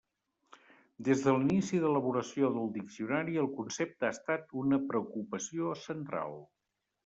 Des 1.07 1.21
de 1.25 1.33
l'inici 1.35 1.81
d'elaboració 1.83 2.49
del 2.57 2.73
diccionari 2.79 3.39
el 3.43 3.53
concepte 3.61 4.11
ha 4.11 4.13
estat 4.19 4.59
una 4.65 4.83
preocupació 4.93 5.79
central. 5.87 6.39